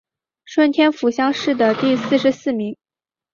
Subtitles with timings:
[0.45, 2.75] 顺天府乡试第四十四名。